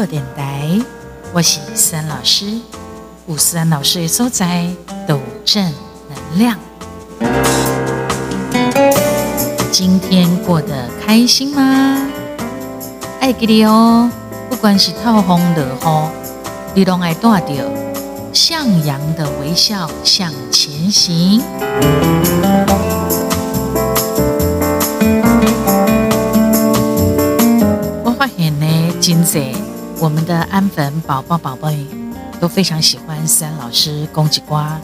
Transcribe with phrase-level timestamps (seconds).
[0.00, 0.80] 播电台，
[1.30, 2.58] 我是思安老师。
[3.26, 4.66] 吴思安老师的所在
[5.06, 5.62] 抖正
[6.08, 6.58] 能量。
[9.70, 11.98] 今天过得开心吗？
[13.20, 14.10] 爱给你哦，
[14.48, 16.10] 不管是透风落
[16.74, 17.70] 雨，你都爱带着
[18.32, 21.42] 向阳的微笑向前行。
[28.02, 28.66] 我发现呢，
[28.98, 29.38] 今仔
[30.00, 31.86] 我们的安粉宝宝宝贝
[32.40, 34.80] 都非常喜欢三老师公鸡瓜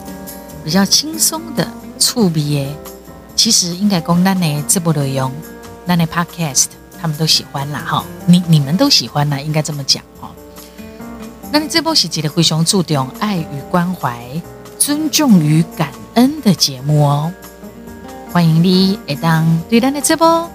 [0.63, 1.67] 比较轻松的
[1.97, 2.71] 触笔耶。
[3.35, 5.31] 其实应该讲咱的这部内容，
[5.87, 6.67] 咱的 podcast
[7.01, 8.05] 他们都喜欢啦哈。
[8.27, 10.29] 你你们都喜欢啦，应该这么讲哈。
[11.51, 14.19] 那你这部是一个非常注重爱与关怀、
[14.77, 17.33] 尊重与感恩的节目哦。
[18.31, 20.47] 欢迎你来当对咱的这部，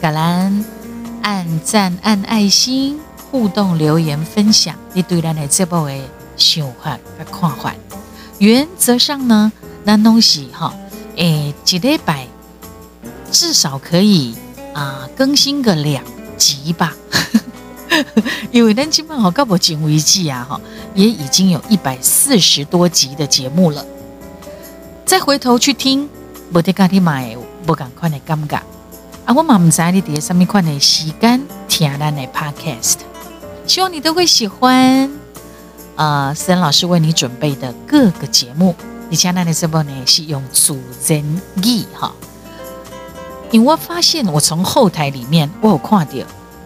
[0.00, 0.64] 感恩
[1.22, 3.00] 按赞、按爱心、
[3.38, 5.94] 互动留言、分享你对咱的这部的
[6.38, 7.74] 想法和看法。
[8.38, 9.52] 原则上呢，
[9.84, 10.72] 咱东西哈。
[11.16, 12.26] 诶，几礼拜
[13.30, 14.34] 至少可以
[14.72, 16.02] 啊更新个两
[16.38, 16.94] 集吧，
[18.50, 20.58] 因为咱今晚好告我进危机啊哈，
[20.94, 23.84] 也已经有一百四十多集的节目了。
[25.04, 26.08] 再回头去听，
[26.54, 28.60] 我得赶紧买，不赶快的尴尬
[29.26, 29.34] 啊！
[29.36, 32.96] 我嘛唔知你伫上面款的时间听咱的 podcast，
[33.66, 35.10] 希望你都会喜欢
[35.96, 36.32] 啊！
[36.32, 38.74] 森老师为你准备的各个节目。
[39.08, 42.12] 你家那的直播呢是用主人语哈，
[43.50, 46.12] 因为我发现我从后台里面我有看到，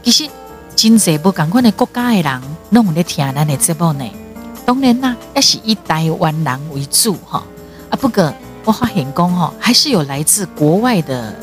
[0.03, 0.29] 其实
[0.77, 4.05] 真侪不赶快的国家的人弄在听咱的直播呢。
[4.65, 7.43] 当然啦，也是以台湾人为主哈。
[7.91, 8.33] 啊，不过
[8.65, 11.35] 我发现讲哈，还是有来自国外的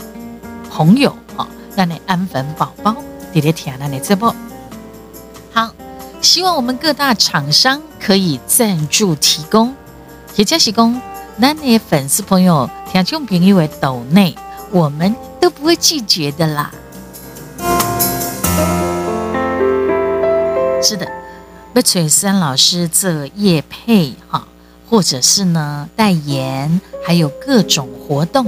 [0.72, 2.96] 朋友哈，咱的安粉宝宝
[3.34, 4.34] 在听咱的直播。
[6.38, 9.74] 希望我们各大厂商可以赞助提供。
[10.36, 11.02] 也就是讲，
[11.42, 14.36] 咱的粉丝朋友、听众朋友的抖内，
[14.70, 16.72] 我们都不会拒绝的啦。
[20.80, 21.08] 是的，
[21.74, 24.48] 不翠山老师这叶配哈，
[24.92, 28.46] 或者是呢代言，还有各种活动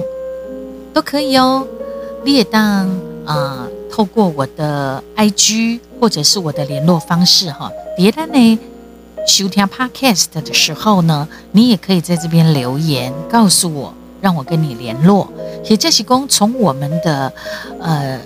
[0.93, 1.65] 都可以哦。
[2.23, 2.87] 列当
[3.25, 8.59] 啊，透过我的 IG 或者是我的联络方式哈，别的呢。
[9.27, 15.31] 收听 Podcast 的时候呢，你也可以在这边留言告诉我，让我跟你联络。
[15.65, 17.31] 也就是讲，从我们的
[17.79, 18.19] 呃，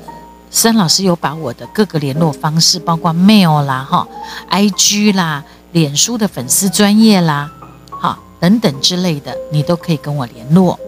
[0.50, 4.07] 森老师有把我的各个联络方式，包括 Mail 啦、哈、
[4.50, 7.51] IG 啦、脸书的粉丝专业啦、
[7.90, 10.80] 哈等等之类的，你都可以跟我联络。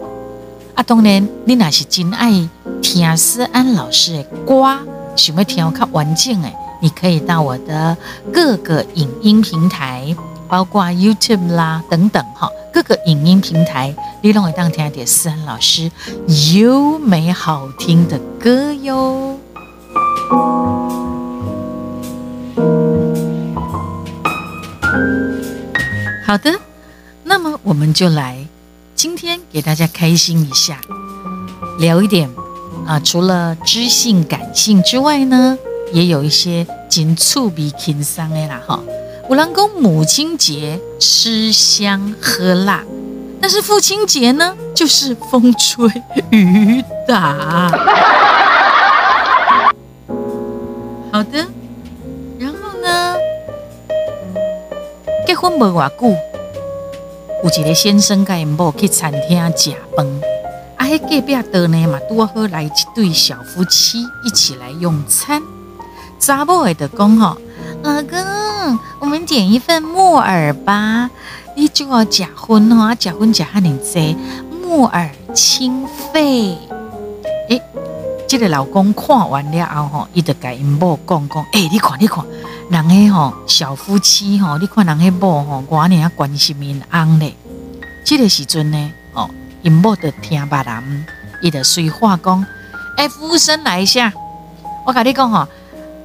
[0.75, 2.47] 啊，当然，你那是真爱
[2.87, 4.77] 听思安老师的歌，
[5.15, 6.53] 想要听较完整诶。
[6.79, 7.97] 你可以到我的
[8.31, 10.15] 各个影音平台，
[10.47, 15.91] 包括 YouTube 啦等等哈，各个影音平台，你拢会当听点思恩老师
[16.53, 19.39] 优美好听的歌哟。
[26.23, 26.53] 好的，
[27.23, 28.45] 那么我们就来
[28.93, 30.79] 今天给大家开心一下，
[31.79, 32.29] 聊一点
[32.85, 35.57] 啊，除了知性感性之外呢。
[35.93, 38.79] 也有一些紧促比轻松的啦哈。
[39.29, 42.83] 五郎公母亲节吃香喝辣，
[43.39, 45.87] 但是父亲节呢，就是风吹
[46.31, 47.69] 雨打。
[51.13, 51.45] 好的，
[52.39, 53.15] 然后呢，
[55.25, 56.07] 结婚无偌久，
[57.43, 60.05] 有一个先生跟因某去餐厅食饭，
[60.77, 65.41] 啊，迄隔壁桌呢嘛多好来一对小夫妻一起来用餐。
[66.19, 67.37] 查某会的讲吼，
[67.83, 71.09] 老公，我们点一份木耳吧。
[71.55, 74.17] 你就要结婚吼，结婚结哈尼济，
[74.61, 76.57] 木耳清肺。
[77.49, 77.61] 诶，
[78.27, 82.25] 这个老公看完了后吼，伊就甲因某讲讲，诶，你看你看，
[82.69, 87.33] 人迄吼小夫妻吼，你看人迄某吼，寡年啊关心因翁咧。
[88.03, 88.91] 这个时阵呢，
[89.65, 91.05] 因某就听别人，
[91.41, 92.45] 伊就随话讲，
[92.97, 94.13] 诶，服务生来一下，
[94.85, 95.47] 我甲你讲吼。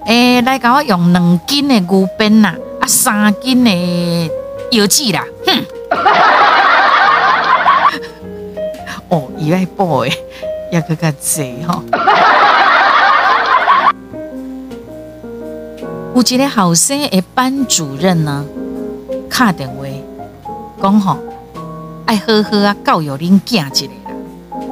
[0.06, 4.30] 诶，来甲我用两斤的牛鞭啦，啊，三斤的
[4.70, 5.62] 油脂啦，哼！
[9.10, 10.24] 哦，伊爱补诶，
[10.72, 11.82] 也更加济吼。
[16.16, 18.42] 有一个后生的班主任呢，
[19.30, 19.84] 敲电话
[20.82, 21.18] 讲吼，
[22.10, 24.10] 爱好好啊教育恁囝一个啦，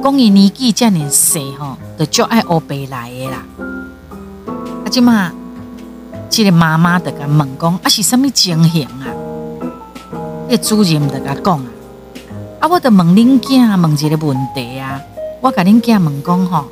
[0.03, 3.45] 讲伊年纪遮尔细吼，就足爱学白来的啦。
[4.83, 5.31] 啊即嘛，
[6.29, 9.07] 这个妈妈就甲问讲，啊是什么情形啊？
[10.49, 11.65] 迄个主任就甲讲啊，
[12.59, 14.99] 啊我就问恁囝问一个问题啊，
[15.39, 16.65] 我甲恁囝问讲吼，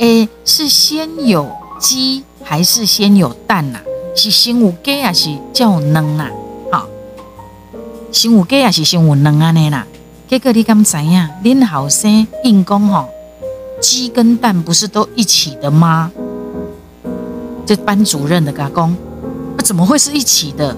[0.00, 1.48] 诶是先有
[1.78, 3.78] 鸡还是先有蛋呐？
[4.16, 6.28] 是先有鸡还是才有卵呐？
[6.72, 6.88] 吼，
[8.10, 9.86] 先有鸡还是先有卵安尼啦？
[10.28, 11.26] 结果你敢知影？
[11.42, 13.08] 恁后生应讲吼，
[13.80, 16.10] 鸡跟蛋不是都一起的吗？
[17.64, 20.76] 这班主任的甲讲，啊怎么会是一起的？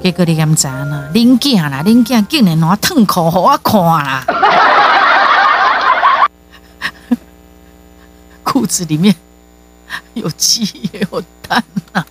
[0.00, 1.08] 结果你敢知影呢？
[1.12, 4.24] 恁囝啦，恁囝竟然拿烫裤互我看啦！
[8.44, 9.12] 裤子里面
[10.14, 11.60] 有鸡也有蛋
[11.90, 12.06] 啊！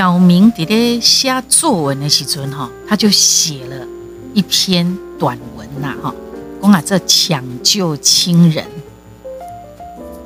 [0.00, 3.86] 小明伫咧写作文的时阵哈，他就写了
[4.32, 6.14] 一篇短文呐哈，
[6.62, 8.64] 讲啊这抢救亲人，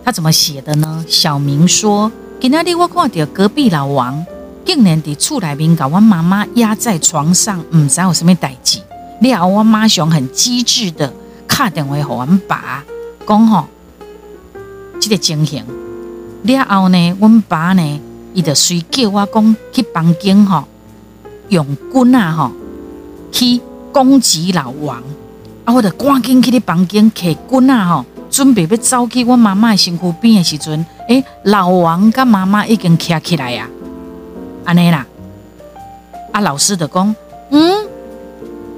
[0.05, 1.05] 他怎么写的呢？
[1.09, 2.09] 小明说：
[2.41, 4.25] 今天我看到隔壁老王
[4.65, 8.79] 竟然伫厝内面把我妈妈压在床上，唔知道有什么代志。
[9.19, 11.13] 了后我马上很机智的
[11.49, 12.85] 打电话给阮爸，
[13.27, 13.65] 讲吼，
[15.01, 15.65] 这个情形。
[16.45, 18.01] 了后呢，阮爸呢？
[18.35, 20.65] 伊就随叫我讲去房间吼，
[21.49, 22.51] 用棍啊吼
[23.31, 23.61] 去
[23.93, 25.01] 攻击老王，
[25.65, 33.69] 啊，我就赶紧去你房间摕棍啊吼，准备要走去我妈妈的身躯边的时阵，诶，老王甲妈妈已经徛起来呀，
[34.65, 35.07] 安尼啦，
[36.33, 37.15] 啊，老师就讲，
[37.51, 37.87] 嗯，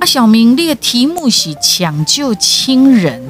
[0.01, 3.23] 啊，小明，你的题目是抢救亲人，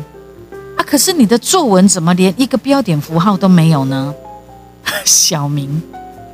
[0.76, 4.12] 啊，可是你的作文怎么连一个标点符号都没有呢？
[5.04, 5.80] 小明。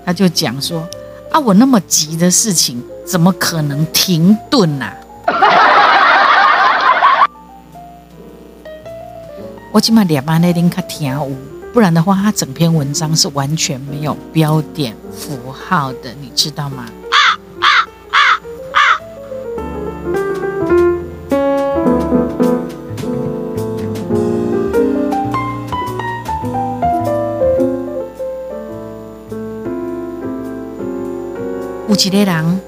[0.04, 0.86] 他就讲说
[1.32, 4.92] ：“啊，我那么急的事情，怎么可能停顿呐？
[9.72, 11.36] 我起码两班那天看听无，
[11.72, 16.86] 不然的话，他整篇文章是完全没有标点符号的，你知道吗？”
[31.92, 32.60] 有一个人，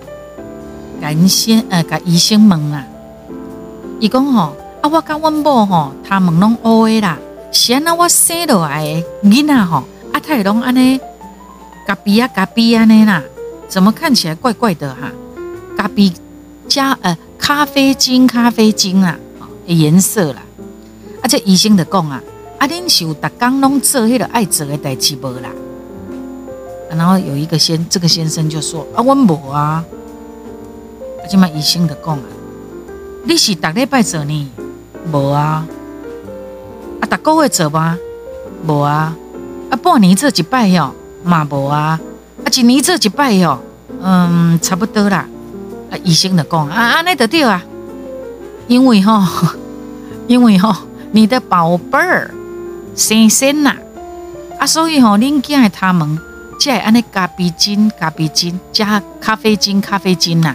[1.00, 2.85] 甲因先呃，甲医生问啦，
[3.99, 7.17] 伊讲吼，啊，我甲阮某吼，他们拢乌的啦，
[7.50, 11.00] 是安那我生落来的囡仔吼，啊，他拢安尼，
[11.87, 13.23] 咖啡啊咖啡安尼啦，
[13.67, 15.11] 怎么看起来怪怪的哈？
[15.75, 16.12] 咖啡
[16.69, 19.19] 加呃咖啡金咖啡金啊，
[19.65, 20.43] 颜色啦，
[21.23, 22.23] 啊，这医生就讲啊，
[22.59, 25.49] 啊，恁是有逐工拢做迄个爱做的代志无啦？
[26.96, 29.85] 然后有一个先，这个先生就说：“啊，我无啊，
[31.29, 32.23] 今嘛医生的讲啊，
[33.25, 34.50] 你是逐礼拜做呢？
[35.11, 35.67] 无啊，
[37.00, 37.99] 啊，逐个月做吗？
[38.67, 39.17] 无啊，
[39.70, 40.94] 啊，半年做一摆哟，
[41.25, 41.99] 嘛无啊，
[42.44, 43.58] 啊，一年做一摆哟，
[44.00, 45.26] 嗯，差不多啦。
[45.90, 47.62] 啊，医生的讲啊，安尼得对啊，
[48.68, 49.21] 因为吼，
[50.28, 50.75] 因为吼，
[51.12, 52.30] 你的宝贝儿
[52.95, 53.75] 先生呐，
[54.59, 56.18] 啊，所以吼，恁囝的他们。”
[56.64, 60.54] 即系安尼咖啡精、咖啡精加咖啡精、咖啡精呐，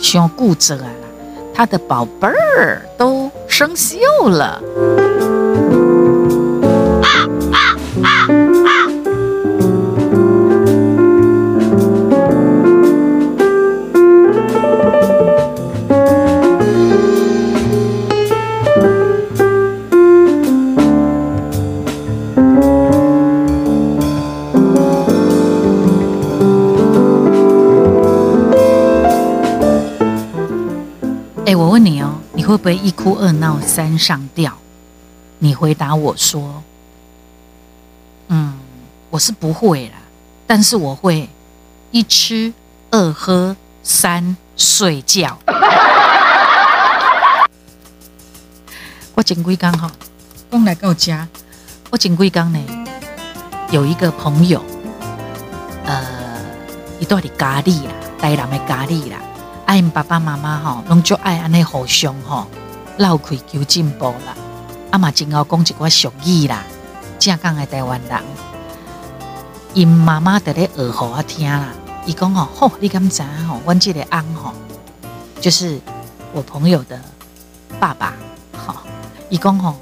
[0.00, 0.86] 想顾着啊，
[1.52, 3.98] 他的宝贝儿都生锈
[4.28, 4.62] 了。
[32.60, 34.52] 不会一哭二闹三上吊？
[35.38, 36.62] 你回答我说
[38.28, 38.58] ：“嗯，
[39.08, 39.94] 我是不会啦，
[40.46, 41.30] 但是我会
[41.90, 42.52] 一吃
[42.90, 45.38] 二喝三睡觉。
[49.16, 49.90] ”我前几天哈，
[50.50, 51.26] 刚来到家，
[51.88, 52.86] 我前几天呢
[53.70, 54.62] 有一个朋友，
[55.86, 56.04] 呃，
[56.98, 59.16] 一段的咖喱啦，台南的咖喱啦。
[59.70, 62.44] 爱爸爸妈妈吼，拢就爱安尼互相吼，
[62.96, 64.34] 闹开求进步啦。
[64.90, 66.64] 啊嘛，真好讲一寡俗语啦，
[67.20, 68.20] 正港的台湾人，
[69.72, 71.68] 因妈妈在咧学互我听啦。
[72.04, 73.60] 伊讲吼，吼，你敢知吼？
[73.64, 74.52] 阮即个翁吼，
[75.40, 75.80] 就是
[76.32, 77.00] 我朋友的
[77.78, 78.14] 爸爸，
[78.66, 78.74] 吼，
[79.28, 79.76] 伊讲吼，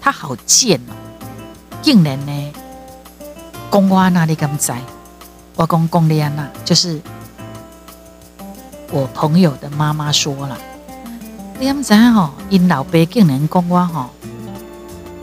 [0.00, 0.92] 他好贱哦，
[1.80, 2.52] 竟然呢，
[3.70, 4.72] 讲我那里敢知，
[5.54, 7.00] 我讲讲你安那，就是
[8.94, 10.56] 我朋友的妈妈说了，
[11.58, 14.10] 你唔知吼，因老爸竟然讲我吼，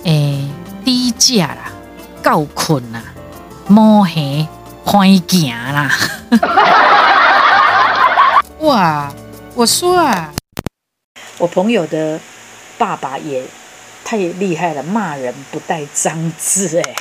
[0.03, 0.45] 诶，
[0.83, 1.71] 低价啦，
[2.21, 3.01] 够困啦，
[3.69, 4.45] 摸黑
[4.83, 5.89] 欢行啦，
[8.59, 9.09] 哇！
[9.55, 10.33] 我说啊，
[11.37, 12.19] 我朋友的
[12.77, 13.41] 爸爸也
[14.03, 16.95] 太厉害了，骂人不带脏字哎。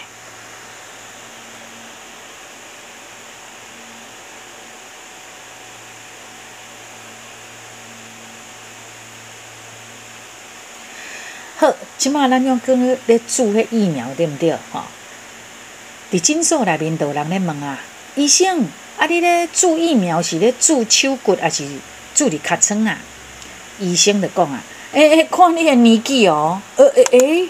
[11.60, 12.74] 好，即马咱用讲
[13.04, 14.50] 咧注迄疫苗对毋对？
[14.72, 14.80] 吼，
[16.10, 17.78] 伫诊所内面有人咧问啊，
[18.14, 18.64] 医生
[18.96, 21.66] 啊，你咧注疫苗是咧注手骨还是？
[22.14, 22.96] 注伫尻川啊，
[23.78, 24.62] 医生就讲啊，
[24.92, 27.48] 诶诶，看你诶年纪哦，呃诶诶，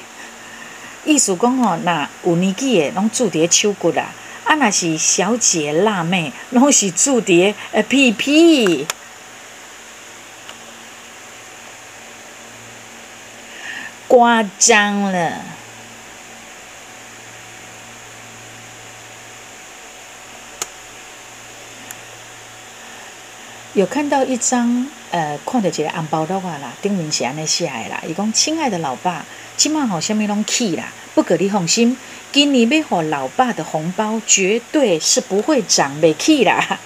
[1.05, 4.13] 意思讲吼，若有年纪诶，拢注伫咧手骨啊，
[4.43, 8.85] 啊，若是小姐辣妹，拢是注伫咧诶屁屁，
[14.11, 15.41] 夸张了。
[23.75, 28.03] 有看到一张，呃，看到一个红包的话啦，顶面是安尼写的啦。
[28.05, 29.25] 伊讲：“亲爱的老爸，
[29.57, 31.97] 今晚好，虾米拢去啦，不过你放心，
[32.33, 36.81] 今年要给老爸的红包绝对是不会涨，袂去啦。”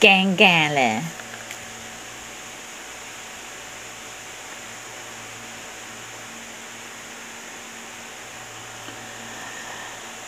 [0.00, 1.02] 尴尬了。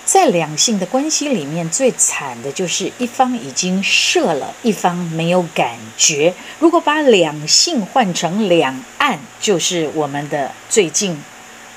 [0.04, 6.32] 在两性的关系里面，最惨的就是一方已经射了，一方没有感觉。
[6.60, 11.20] 如果把两性换成两岸，就是我们的最近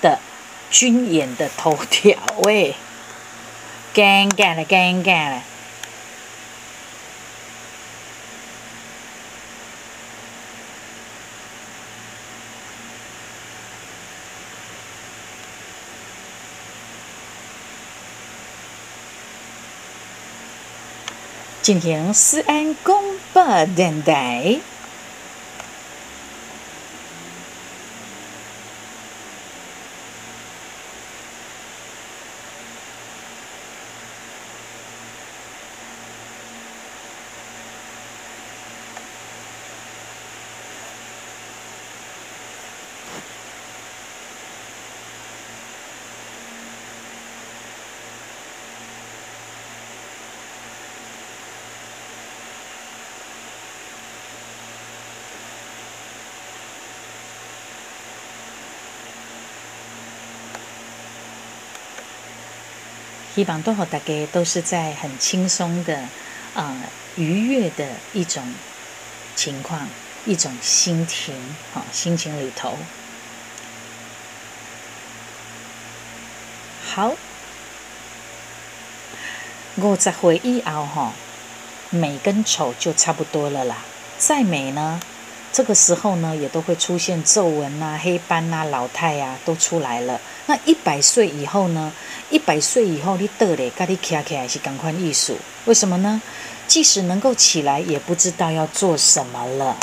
[0.02, 0.20] 的
[0.70, 2.16] 军演的头条。
[2.44, 2.76] 喂，
[3.94, 5.44] 尴尬了，尴尬了。
[21.70, 23.00] 进行思安公
[23.32, 23.40] 布
[23.78, 24.60] 等待。
[63.40, 65.98] 希望都好，大家都是在很轻松的、
[66.54, 66.76] 啊
[67.16, 68.44] 愉悦的一种
[69.34, 69.88] 情况、
[70.26, 71.34] 一种心情、
[71.74, 72.78] 哈心情里头。
[76.84, 77.14] 好，
[79.76, 81.14] 我在回以后哈，
[81.92, 83.78] 美跟丑就差不多了啦。
[84.18, 85.00] 再美呢，
[85.52, 90.22] 这个时候呢，也都会出现皱纹呐、黑斑呐、老态呀，都出来了。
[90.46, 91.92] 那一百岁以后呢？
[92.30, 95.38] 一百岁以后，你倒咧，跟你起来是赶快艺术。
[95.66, 96.22] 为什么呢？
[96.68, 99.76] 即使能够起来，也不知道要做什么了。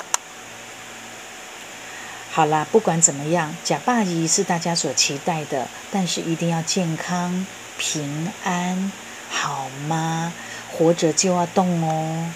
[2.30, 7.44] 好啦，不管怎么样，假霸仪是大家所期待的，但是一定要健康、
[7.76, 8.92] 平安，
[9.28, 10.32] 好吗？
[10.70, 12.30] 活着就要动哦。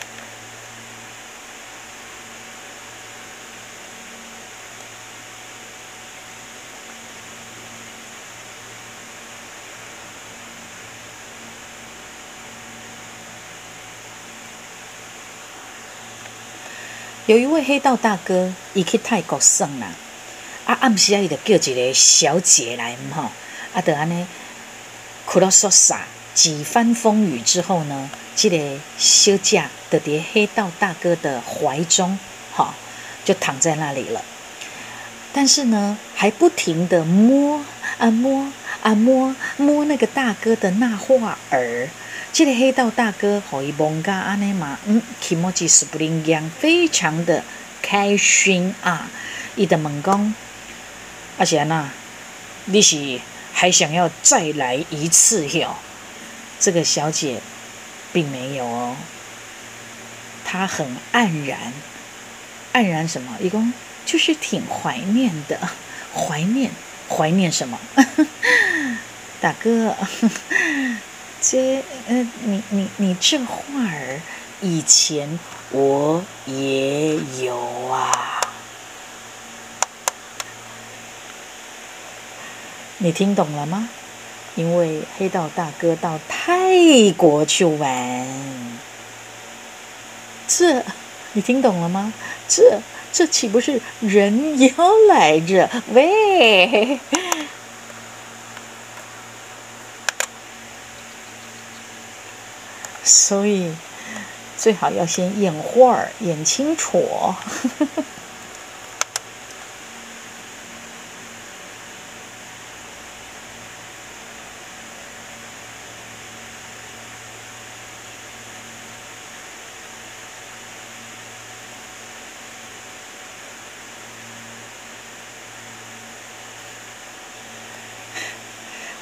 [17.30, 19.92] 有一位黑道大哥，伊去泰国耍啦，
[20.64, 23.22] 啊暗时啊，伊就叫一个小姐来，吼，
[23.72, 24.26] 啊，就安尼，
[25.24, 26.00] 哭到说傻，
[26.34, 28.58] 几番风雨之后呢，这个
[28.98, 32.18] 小姐就伫黑道大哥的怀中，
[32.52, 32.74] 哈，
[33.24, 34.20] 就躺在那里了。
[35.32, 37.64] 但是呢，还不停的摸
[37.98, 41.88] 啊摸啊摸摸那个大哥的那画耳。
[42.32, 47.42] 这个黑道大哥和伊蒙加安尼嘛，嗯，起莫吉斯不灵样，非常的
[47.82, 49.10] 开心啊！
[49.56, 50.34] 伊的问讲，
[51.38, 51.88] 阿贤呐，
[52.66, 53.20] 你是
[53.52, 55.76] 还想要再来一次哟？
[56.60, 57.40] 这个小姐
[58.12, 58.96] 并没有哦，
[60.44, 61.72] 她很黯然，
[62.72, 63.36] 黯然什么？
[63.40, 63.72] 一共
[64.06, 65.58] 就是挺怀念的，
[66.14, 66.70] 怀念
[67.08, 67.78] 怀念什么？
[69.40, 69.96] 大哥，
[71.42, 73.54] 这呃，你你你这话
[73.90, 74.20] 儿
[74.60, 75.38] 以前
[75.70, 77.56] 我也有
[77.88, 78.40] 啊，
[82.98, 83.88] 你听懂了吗？
[84.54, 88.26] 因为黑道大哥到泰国去玩，
[90.46, 90.84] 这
[91.32, 92.12] 你听懂了吗？
[92.48, 92.80] 这
[93.12, 94.68] 这岂不是人妖
[95.08, 95.70] 来着？
[95.94, 97.00] 喂，
[103.02, 103.74] 所以
[104.56, 107.34] 最好要先演画儿，演清楚。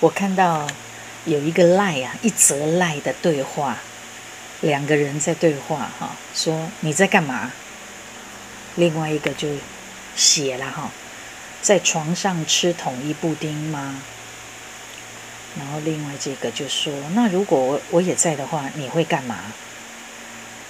[0.00, 0.64] 我看到
[1.24, 3.76] 有一个赖啊，一则赖的对话，
[4.60, 7.52] 两个人在对话哈，说你在干嘛？
[8.76, 9.48] 另外一个就
[10.16, 10.90] 写了哈，
[11.62, 14.00] 在床上吃统一布丁吗？
[15.58, 19.36] 然后另外这个就说，那如果我我也在的话，你会干嘛？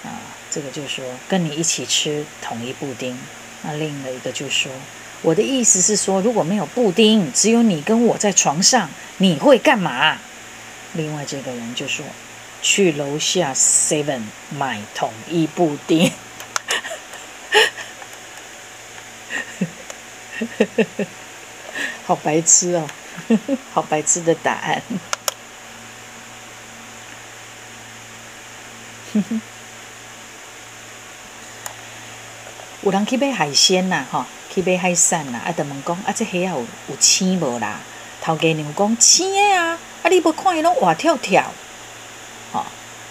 [0.05, 3.19] 啊，这个就说跟你一起吃统一布丁。
[3.63, 4.71] 那另外一个就说。
[5.21, 10.17] 我的意思是说，如果没有布丁，只有你跟我在床上，你会干嘛？
[10.93, 12.07] 另外这个人就说
[12.63, 16.13] ：“去楼下 Seven 买统一布丁。
[22.07, 22.89] ”好白痴哦，
[23.73, 24.83] 好白痴的答案。
[32.83, 34.27] 有人去买海鲜呐，哈。
[34.51, 35.53] 去买海产啦，啊！
[35.53, 37.79] 就问讲，啊，这虾有有青无啦？
[38.23, 40.09] 头家娘讲青的啊，啊！
[40.09, 41.53] 你无看伊拢活跳跳，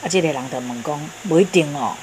[0.08, 0.10] 啊！
[0.10, 1.94] 这个人就问讲，不一定哦。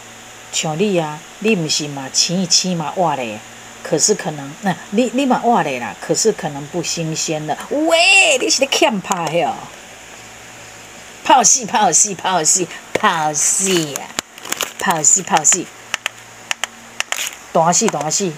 [0.52, 3.40] 像你啊，你毋是嘛青一青嘛活咧？
[3.82, 5.96] 可是可能，那你你嘛活咧啦？
[6.00, 7.56] 可是可能不新鲜的。
[7.70, 9.56] 喂，你是咧欠拍哦？
[11.24, 14.06] 泡戏泡戏泡戏泡戏啊！
[14.78, 15.66] 泡戏泡戏，
[17.52, 18.34] 大戏大戏。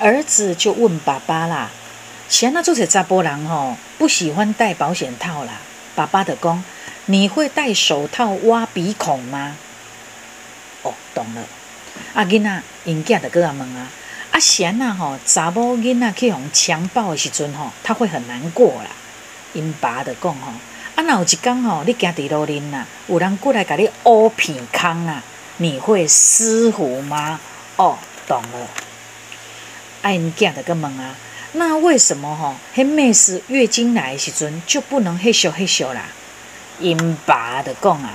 [0.00, 1.70] 儿子就问爸爸啦
[2.26, 5.52] ：“前那做些查甫人吼，不喜欢戴保险套啦。”
[5.94, 6.64] 爸爸的讲
[7.04, 9.56] ：“你会戴手套挖鼻孔吗？”
[10.82, 11.42] 哦，懂了。
[12.14, 13.88] 啊，囡仔，因囝的哥阿问啊，
[14.32, 18.88] 啊，贤呐吼，查某囡仔去互强暴的时阵吼，他会很难过啦。
[19.52, 20.50] 因爸的讲吼，
[20.94, 25.22] 啊，若有一天吼，你行伫路林呐，有人过来甲你挖鼻孔啊，
[25.58, 27.38] 你会舒服吗？
[27.76, 28.66] 哦，懂了。
[30.02, 31.14] 爱因囝的个问啊，
[31.52, 32.54] 那为什么吼？
[32.74, 36.04] 迄妹是月经来时阵就不能嘿咻嘿咻啦？
[36.78, 38.10] 因爸的讲啊，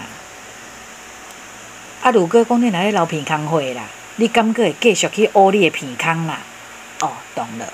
[2.02, 3.84] 啊，如果讲你来流鼻孔会啦，
[4.16, 6.40] 你敢个会继续去挖你的鼻孔啦？
[7.02, 7.72] 哦，懂了。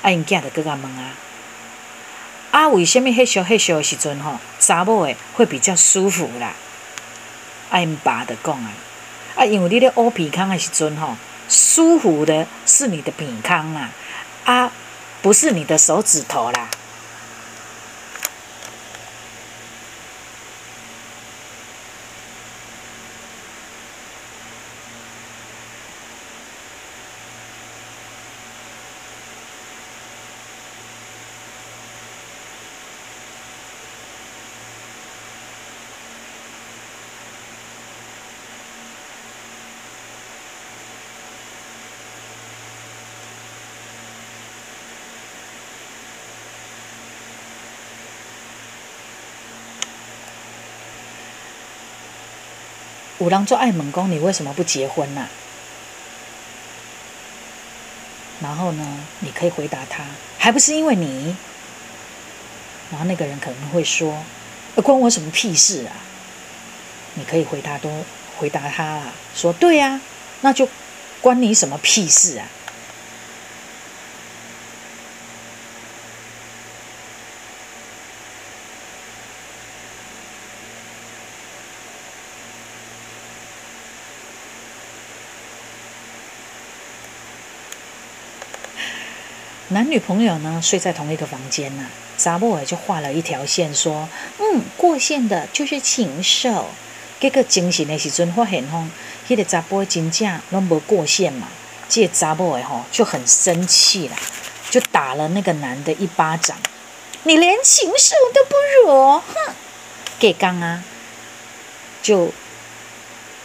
[0.00, 1.12] 啊因囝的个个问啊，
[2.50, 6.54] 啊，为什么嘿咻嘿咻的时阵吼，查某的会比较舒服啦？
[7.68, 8.72] 啊因爸的讲啊，
[9.36, 11.14] 啊，因为你咧挖鼻孔的时阵吼。
[11.48, 13.90] 舒服的是你的鼻康啊，
[14.44, 14.72] 啊，
[15.22, 16.68] 不是你的手指头啦。
[53.18, 55.28] 五郎做爱猛攻，你为什么不结婚呢？
[58.42, 58.84] 然后呢，
[59.20, 60.04] 你可以回答他，
[60.38, 61.36] 还不是因为你？
[62.90, 64.22] 然后那个人可能会说
[64.82, 65.92] ：“关我什么屁事啊？”
[67.14, 68.04] 你可以回答都
[68.36, 69.00] 回答他
[69.34, 70.00] 说：“对呀，
[70.40, 70.68] 那就
[71.20, 72.46] 关你什么屁事啊？”
[89.74, 91.82] 男女朋友呢睡在同一个房间呐，
[92.16, 94.08] 查某诶就画了一条线，说
[94.38, 96.70] ：“嗯，过线的就是禽兽。”
[97.18, 98.84] 结果惊醒的时阵发现吼，
[99.28, 101.48] 迄个查甫真正拢无过线嘛，
[101.88, 104.16] 这个查某诶吼就很生气啦，
[104.70, 106.56] 就打了那个男的一巴掌。
[107.24, 108.54] 你连禽兽都不
[108.92, 109.54] 如，哼！
[110.20, 110.84] 给刚啊，
[112.00, 112.32] 就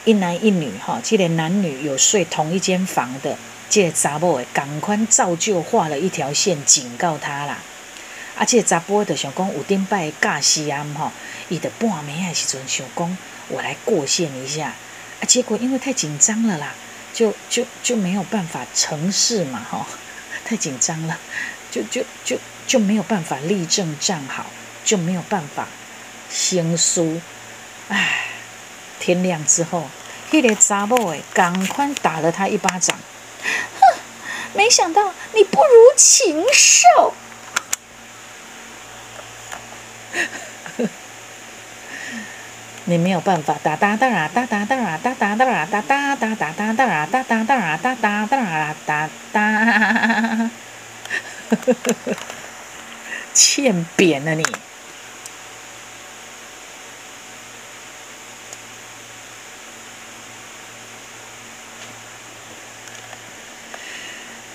[0.06, 3.36] 一男一女哈，这个男女有睡同一间房的。
[3.70, 7.60] 这查某诶，赶快照旧画了一条线，警告他啦。
[8.36, 11.12] 啊，这查甫就想讲，有顶摆假死暗吼，
[11.50, 13.18] 伊的半暝诶时阵想讲，
[13.50, 14.74] 我来过线一下。
[15.22, 16.74] 啊，结果因为太紧张了啦，
[17.14, 19.86] 就就就没有办法成事嘛，吼，
[20.46, 21.20] 太紧张了，
[21.70, 24.46] 就就就就没有办法立正站好，
[24.84, 25.68] 就没有办法
[26.30, 27.22] 先输。
[27.90, 28.26] 唉，
[29.00, 29.90] 天亮之后，
[30.32, 32.98] 迄个查某诶，赶快打了他一巴掌。
[33.44, 34.00] 哼，
[34.54, 37.14] 没想到你不如禽兽。
[42.86, 50.50] 你没有办法，哒哒哒啦哒哒哒啦哒哒哒啦哒哒哒哒哒哒啦哒哒哒啦哒哒哒啦哒哒，
[53.36, 54.44] 欠扁了你。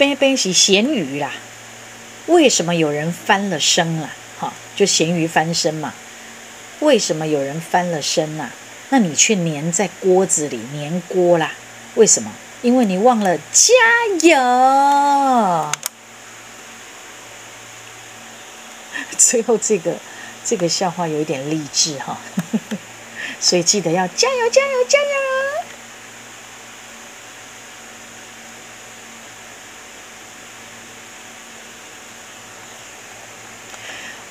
[0.06, 1.32] 边边是咸鱼啦，
[2.26, 4.10] 为什么有人翻了身啊？
[4.38, 5.94] 哈，就咸鱼翻身嘛。
[6.80, 8.50] 为什么有人翻了身啊？
[8.90, 11.52] 那你却粘在锅子里粘锅啦？
[11.94, 12.30] 为什么？
[12.62, 13.72] 因为你忘了加
[14.22, 15.70] 油。
[19.16, 19.94] 最后这个
[20.44, 22.18] 这个笑话有一点励志哈，
[23.40, 25.33] 所以记得要加油加油加油。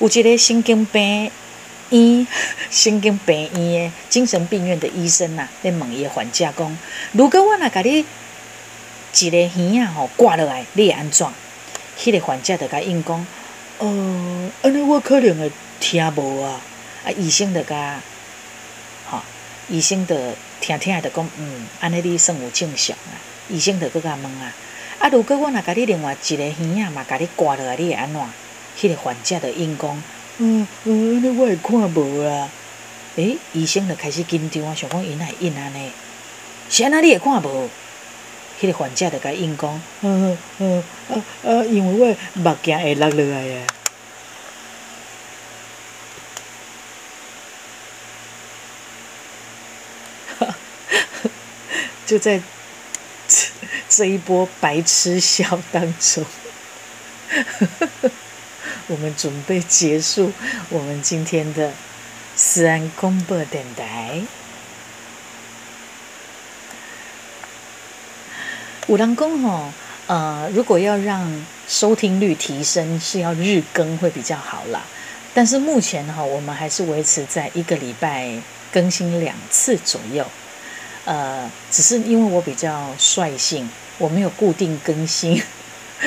[0.00, 1.30] 有一个神经病
[1.90, 2.26] 医、
[2.70, 6.78] 神经病院的精神病院的医生呐，在问伊的患者讲：
[7.12, 8.04] 如果我若甲你
[9.16, 11.26] 一个耳啊吼挂落来，你会安怎？
[11.96, 13.26] 迄个患者就甲应讲：
[13.78, 16.60] 呃，安尼我可能会听无啊。
[17.04, 18.00] 啊，医生就甲，
[19.08, 19.20] 吼，
[19.68, 20.16] 医生就
[20.60, 23.14] 听听就讲：嗯，安尼你算有正常啊。
[23.48, 24.52] 医生就佫甲问啊：
[24.98, 28.20] 啊，如果我若甲你另外一个耳啊嘛，甲你挂落来，你会安怎？
[28.78, 30.02] 迄个患者的应讲，
[30.38, 32.48] 嗯嗯，那我会看无啊。
[33.16, 35.90] 诶，医生就开始紧张啊，想讲因会因安尼，
[36.68, 37.70] 是安那你会看无？
[38.60, 43.66] 迄个患者就甲应讲，嗯嗯啊啊，因为我目镜会落落来啊。
[52.06, 52.38] 就在
[53.26, 53.46] 这
[53.88, 56.24] 这一波白痴笑当中。
[58.86, 60.32] 我们准备结束
[60.68, 61.72] 我们今天的
[62.36, 64.22] 思安公播电台。
[68.86, 69.72] 五郎公吼，
[70.06, 74.82] 呃，如果要让收听率提升，是要日更会比较好啦。
[75.32, 78.38] 但是目前哈，我们还是维持在一个礼拜
[78.70, 80.26] 更新两次左右。
[81.06, 85.42] 呃，只是因为我比较率性，我没有固定更新。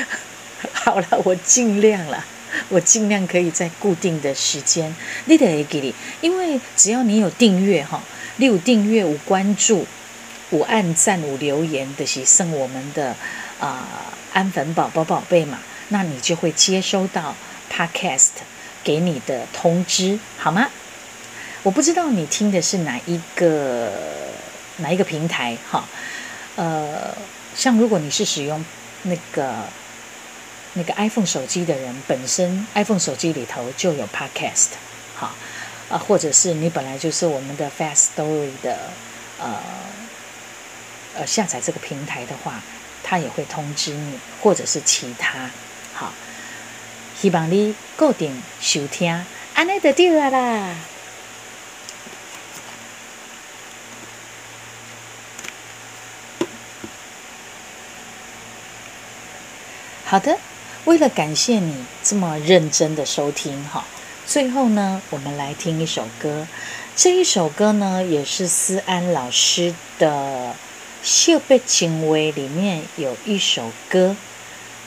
[0.74, 2.24] 好了，我尽量了。
[2.70, 8.02] 我尽量可以在固定的时间，你得给你，因为只要你有订阅哈，
[8.38, 9.86] 你有订阅、有关注、
[10.52, 13.16] 有按赞、有留言的，是送我们的
[13.60, 17.36] 啊安粉宝宝宝贝嘛，那你就会接收到
[17.72, 18.30] Podcast
[18.84, 20.70] 给你的通知，好吗？
[21.64, 23.92] 我不知道你听的是哪一个
[24.78, 25.88] 哪一个平台哈，
[26.56, 27.16] 呃，
[27.56, 28.64] 像如果你是使用
[29.04, 29.64] 那个。
[30.74, 34.68] 那个 iPhone 手机的人本身，iPhone 手机里头就有 Podcast，
[35.16, 35.34] 好
[35.90, 38.92] 啊，或者是你本来就是我们的 Fast Story 的
[39.40, 39.60] 呃
[41.16, 42.62] 呃下载这个平台的话，
[43.04, 45.50] 它也会通知你，或者是其他
[45.94, 46.14] 好，
[47.20, 49.26] 希望你固定收听，
[49.56, 50.76] 安尼就对了啦。
[60.06, 60.38] 好的。
[60.88, 63.84] 为了感谢你这么认真的收听哈，
[64.26, 66.48] 最后呢，我们来听一首歌。
[66.96, 70.54] 这一首歌呢，也是思安老师的
[71.04, 74.16] 《秀贝情威》里面有一首歌，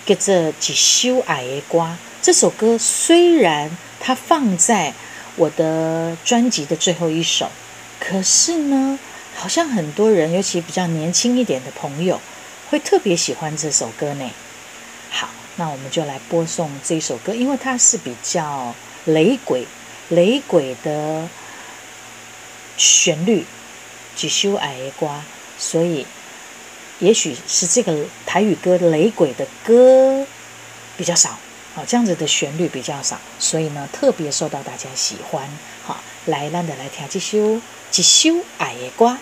[0.06, 1.88] 叫做《几修矮的瓜》。
[2.22, 4.94] 这首歌虽然它放在
[5.36, 7.50] 我的专辑的最后一首，
[7.98, 8.98] 可是呢，
[9.36, 12.18] 好像很多人，尤其比较年轻一点的朋友，
[12.70, 14.30] 会特别喜欢这首歌呢。
[15.60, 19.66] 那我们就来播送这首歌，因为它是比较雷鬼、
[20.08, 21.28] 雷鬼的
[22.78, 23.44] 旋律，
[24.16, 25.22] 几修矮瓜，
[25.58, 26.06] 所以
[26.98, 30.26] 也许是这个台语歌雷鬼的歌
[30.96, 31.38] 比较少，
[31.74, 35.46] 好，这样子的旋律比较少，所以呢特别受到大家喜欢。
[35.84, 39.18] 好，来，咱的来听这首几修矮瓜。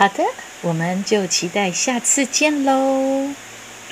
[0.00, 0.24] 好的，
[0.62, 3.34] 我们就期待下次见喽。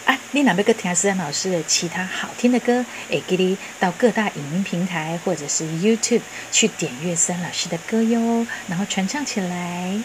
[0.07, 2.83] 啊，你哪边个听思安老师的其他好听的歌？
[3.11, 10.01] 哎，给你到各大影音平台或者是 YouTube 去点阅思安老师的歌哟，然后传唱起来。